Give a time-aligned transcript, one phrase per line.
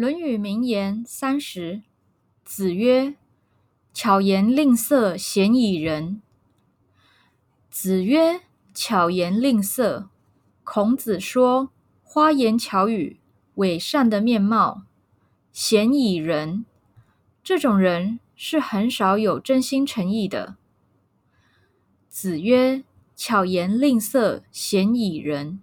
[0.00, 1.82] 论语名言三十
[2.42, 3.16] 子曰
[3.92, 6.22] 巧言令色鲜矣仁
[7.68, 8.40] 子曰
[8.72, 10.08] 巧言令色
[10.64, 11.68] 孔子说
[12.02, 13.20] 花言巧语
[13.56, 14.84] 伪善的面貌
[15.52, 16.64] 鲜矣仁
[17.44, 20.56] 这种人是很少有真心诚意的。
[22.08, 25.58] 子曰巧言令色鲜矣仁